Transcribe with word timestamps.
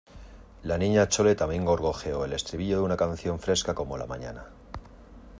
la 0.63 0.79
Niña 0.79 1.07
Chole 1.09 1.35
también 1.35 1.63
gorjeó 1.63 2.25
el 2.25 2.33
estribillo 2.33 2.77
de 2.77 2.81
una 2.81 2.97
canción 2.97 3.37
fresca 3.39 3.75
como 3.75 3.99
la 3.99 4.07
mañana. 4.07 4.45